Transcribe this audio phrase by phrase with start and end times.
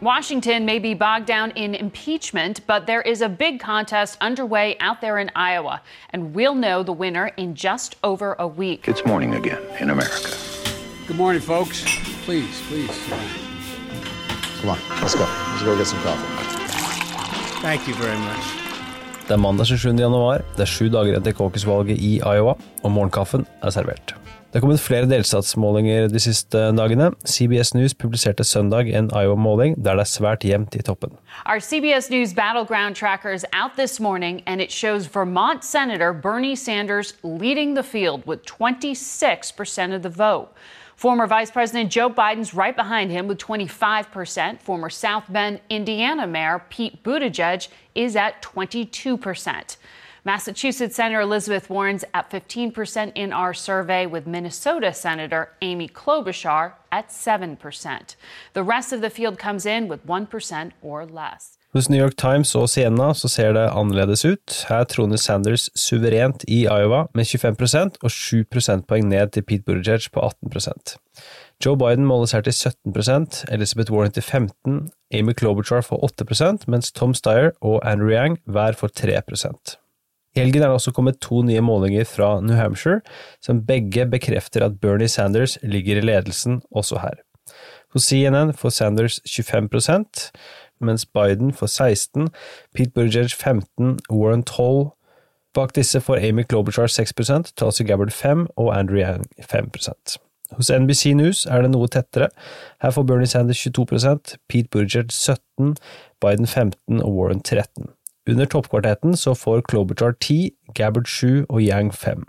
[0.00, 5.02] Washington may be bogged down in impeachment, but there is a big contest underway out
[5.02, 8.88] there in Iowa, and we'll know the winner in just over a week.
[8.88, 10.32] It's morning again in America.
[11.06, 11.84] Good morning, folks.
[12.24, 12.96] Please, please.
[14.60, 15.28] Come on, let's go.
[15.52, 17.60] Let's go get some coffee.
[17.60, 18.56] Thank you very much.
[19.28, 19.98] Det er mandag 27.
[19.98, 24.16] januar, det er sju dager etter caucus-valget i Iowa, og morgenkaffen er servert.
[24.50, 27.12] Det er kommet flere delstatsmålinger de siste dagene.
[27.22, 31.12] CBS News publiserte søndag en Iowa-måling der det er svært jevnt i toppen.
[31.46, 36.56] Our CBS News battleground tracker is out this morning, and it shows Vermont Senator Bernie
[36.56, 40.48] Sanders leading the field with 26% of the vote.
[40.96, 44.60] Former Vice President Joe Biden's right behind him with 25%.
[44.60, 49.76] Former South Bend, Indiana Mayor Pete Buttigieg is at 22%.
[50.24, 57.08] Massachusetts Senator Elizabeth Warren's at 15% in our survey, with Minnesota Senator Amy Klobuchar at
[57.08, 58.16] 7%.
[58.52, 61.56] The rest of the field comes in with 1% or less.
[61.72, 64.64] Hos New York Times og Siena så ser det annerledes ut.
[64.68, 70.10] Her troner Sanders suverent i Iowa med 25% og 7 prosentpoeng ned til Pete Buttigieg
[70.10, 70.96] på 18%
[71.64, 76.90] Joe Biden måles her til 17% Elizabeth Warren til 15 Amy Klobuchar får 8% mens
[76.92, 79.20] Tom Steyer og Andrew Yang hver får 3
[80.36, 83.00] i helgen er det også kommet to nye målinger fra New Hampshire,
[83.42, 87.18] som begge bekrefter at Bernie Sanders ligger i ledelsen også her.
[87.90, 90.30] Hos CNN får Sanders 25%
[90.80, 92.28] mens Biden får 16
[92.74, 94.90] Pete Buttigieg 15 Warren 12
[95.54, 100.18] Bak disse får Amy Klobuchar 6% Tulsi Gabbard 5 og Andrew Yang 5%
[100.56, 102.26] hos NBC News er det noe tettere.
[102.82, 105.76] Her får Bernie Sanders 22% Pete Buttigieg 17
[106.20, 107.90] Biden 15 og Warren 13
[108.30, 112.24] under toppkvartetten så får Klobuchar 10, Gabbard 7 og Yang 5.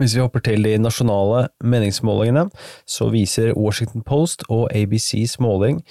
[0.00, 2.48] Hvis vi hopper til de nasjonale meningsmålingene,
[2.86, 5.82] så viser Washington Post og ABCs måling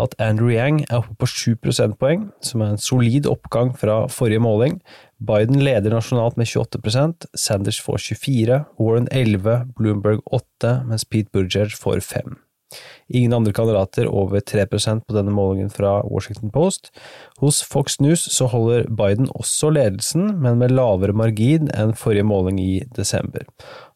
[0.00, 4.42] at Andrew Yang er oppe på 7 prosentpoeng, som er en solid oppgang fra forrige
[4.42, 4.80] måling.
[5.20, 11.76] Biden leder nasjonalt med 28 Sanders får 24 Warren 11 Bloomberg 8 mens Pete Buttigieg
[11.76, 12.49] får 5
[13.10, 16.92] Ingen andre kandidater over 3% på denne målingen fra Washington Post.
[17.40, 22.60] Hos Fox News så holder Biden også ledelsen, men med lavere margin enn forrige måling
[22.62, 23.46] i desember.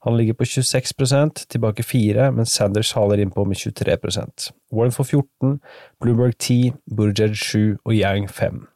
[0.04, 5.58] Han ligger på 26% tilbake 4 mens Sanders haler innpå med 23% Warren får 14
[6.00, 8.66] Bloomberg 10 Burjed 7 og Yang 5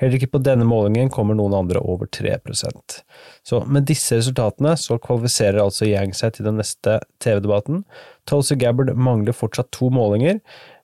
[0.00, 3.00] Heller ikke på denne målingen kommer noen andre over 3%
[3.44, 7.84] Så med disse resultatene så kvalifiserer altså Yang seg til den neste TV-debatten.
[8.28, 10.40] Tulsi Gabbard mangler fortsatt to målinger,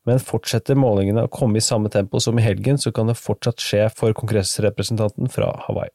[0.06, 3.62] men fortsetter målingene å komme i samme tempo som i helgen, så kan det fortsatt
[3.62, 5.90] skje for kongressrepresentanten fra Hawaii.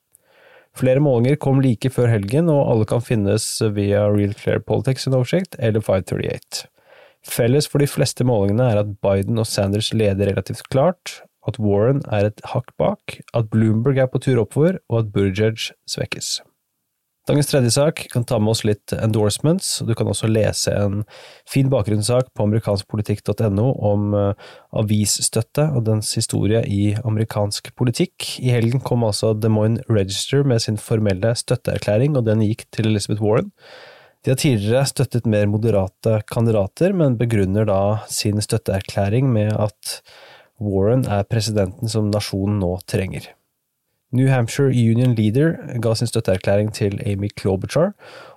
[0.78, 3.46] Flere målinger kom like før helgen, og alle kan finnes
[3.76, 6.66] via Real Clear Politics sin oversikt eller 538.
[7.28, 12.04] Felles for de fleste målingene er at Biden og Sanders leder relativt klart, at Warren
[12.12, 16.40] er et hakk bak, at Bloomberg er på tur oppover, og at Buttigieg svekkes.
[17.30, 21.04] Dagens tredje sak kan ta med oss litt endorsements, og du kan også lese en
[21.50, 28.26] fin bakgrunnssak på amerikanskpolitikk.no om uh, avisstøtte og dens historie i amerikansk politikk.
[28.42, 32.90] I helgen kom altså Des Moines Register med sin formelle støtteerklæring, og den gikk til
[32.90, 33.54] Elizabeth Warren.
[34.26, 40.02] De har tidligere støttet mer moderate kandidater, men begrunner da sin støtteerklæring med at
[40.62, 43.32] Warren er presidenten som nasjonen nå trenger.
[44.12, 47.94] New Hampshire Union Leader ga sin støtteerklæring til Amy Klobuchar,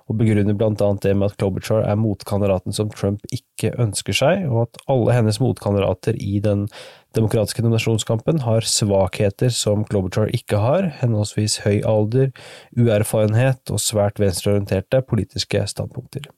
[0.07, 4.45] og begrunner blant annet det med at Klobuchar er motkandidaten som Trump ikke ønsker seg,
[4.47, 6.69] og at alle hennes motkandidater i den
[7.15, 12.31] demokratiske nominasjonskampen har svakheter som Klobuchar ikke har, henholdsvis høy alder,
[12.79, 16.31] uerfarenhet og svært venstreorienterte politiske standpunkter.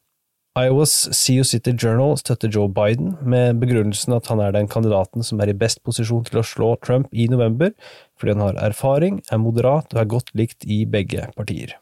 [0.57, 5.41] Iowas CEO City Journal støtter Joe Biden, med begrunnelsen at han er den kandidaten som
[5.43, 7.75] er i best posisjon til å slå Trump i november,
[8.17, 11.75] fordi han har erfaring, er moderat og er godt likt i begge partier.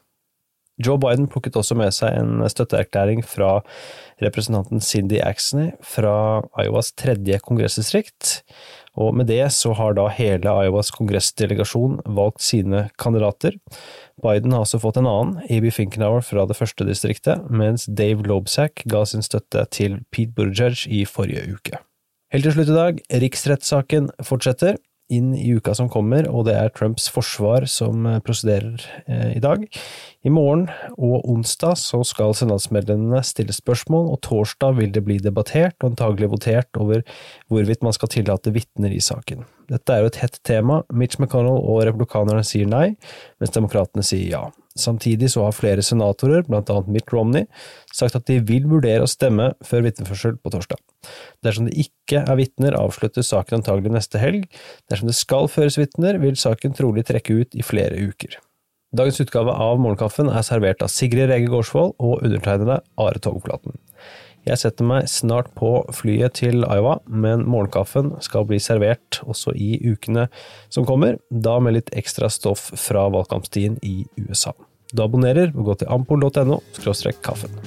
[0.76, 3.62] Joe Biden plukket også med seg en støtteerklæring fra
[4.20, 8.42] representanten Cindy Axney fra Iowas tredje kongressdistrikt,
[8.96, 13.58] og med det så har da hele Iowas kongressdelegasjon valgt sine kandidater.
[14.24, 18.86] Biden har også fått en annen, Aby Finkenauer fra det første distriktet, mens Dave Lobsack
[18.88, 21.82] ga sin støtte til Pete Buttigieg i forrige uke.
[22.32, 24.80] Helt til slutt i dag, riksrettssaken fortsetter
[25.12, 29.62] inn i uka som kommer, og det er Trumps forsvar som prosederer eh, i dag.
[30.26, 30.64] I morgen
[30.98, 36.32] og onsdag så skal senatsmedlemmene stille spørsmål, og torsdag vil det bli debattert og antagelig
[36.32, 37.04] votert over
[37.46, 39.44] hvorvidt man skal tillate vitner i saken.
[39.70, 40.80] Dette er jo et hett tema.
[40.90, 42.96] Mitch McConnell og republikanerne sier nei,
[43.38, 44.42] mens demokratene sier ja.
[44.76, 47.46] Samtidig så har flere senatorer, blant annet Mitt Romney,
[47.94, 50.82] sagt at de vil vurdere å stemme før vitneførsel på torsdag.
[51.46, 54.50] Dersom det ikke er vitner, avsluttes saken antagelig neste helg.
[54.90, 58.40] Dersom det skal føres vitner, vil saken trolig trekke ut i flere uker.
[58.94, 63.74] Dagens utgave av Morgenkaffen er servert av Sigrid Rege Gårdsvold og undertegnede Are Togflaten.
[64.46, 69.72] Jeg setter meg snart på flyet til Iowa, men morgenkaffen skal bli servert også i
[69.82, 70.28] ukene
[70.70, 74.54] som kommer, da med litt ekstra stoff fra valgkampstien i USA.
[74.94, 76.60] Du abonnerer og gå til ampol.no
[77.26, 77.58] kaffen.